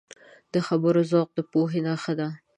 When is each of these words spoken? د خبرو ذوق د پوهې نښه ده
د 0.53 0.55
خبرو 0.67 1.01
ذوق 1.11 1.29
د 1.37 1.39
پوهې 1.51 1.79
نښه 1.87 2.13
ده 2.19 2.27